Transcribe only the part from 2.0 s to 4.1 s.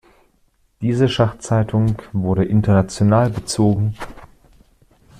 wurde international bezogen.